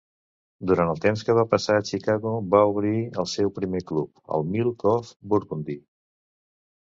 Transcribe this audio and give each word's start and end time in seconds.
Durant 0.69 0.91
el 0.93 1.01
temps 1.01 1.23
que 1.27 1.33
va 1.39 1.43
passar 1.49 1.73
a 1.79 1.83
Chicago 1.89 2.31
va 2.55 2.61
obrir 2.71 2.93
el 3.23 3.29
seu 3.33 3.53
primer 3.59 3.81
club, 3.91 4.09
el 4.37 4.49
Milk 4.55 4.87
of 4.95 5.11
Burgundy. 5.35 5.77